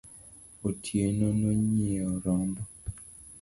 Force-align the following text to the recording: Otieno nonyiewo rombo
Otieno 0.67 1.27
nonyiewo 1.39 2.11
rombo 2.23 2.61